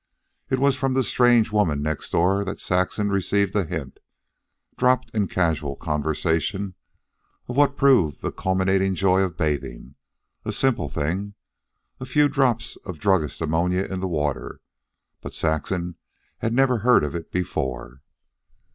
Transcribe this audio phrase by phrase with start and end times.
[0.49, 3.99] It was from the strange woman next door that Saxon received a hint,
[4.75, 6.73] dropped in casual conversation,
[7.47, 9.93] of what proved the culminating joy of bathing.
[10.43, 11.35] A simple thing
[11.99, 14.59] a few drops of druggist's ammonia in the water;
[15.21, 15.97] but Saxon
[16.39, 18.01] had never heard of it before.